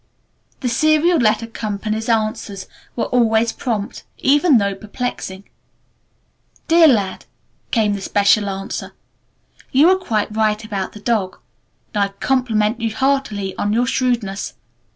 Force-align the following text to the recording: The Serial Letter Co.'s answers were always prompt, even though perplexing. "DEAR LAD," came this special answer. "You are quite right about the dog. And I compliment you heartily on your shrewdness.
The 0.61 0.67
Serial 0.67 1.19
Letter 1.19 1.45
Co.'s 1.45 2.09
answers 2.09 2.65
were 2.95 3.05
always 3.05 3.51
prompt, 3.51 4.03
even 4.17 4.57
though 4.57 4.73
perplexing. 4.73 5.43
"DEAR 6.67 6.87
LAD," 6.87 7.25
came 7.69 7.93
this 7.93 8.05
special 8.05 8.49
answer. 8.49 8.95
"You 9.71 9.89
are 9.91 9.97
quite 10.03 10.35
right 10.35 10.65
about 10.65 10.93
the 10.93 10.99
dog. 10.99 11.37
And 11.93 12.03
I 12.05 12.07
compliment 12.13 12.81
you 12.81 12.95
heartily 12.95 13.55
on 13.57 13.73
your 13.73 13.85
shrewdness. 13.85 14.55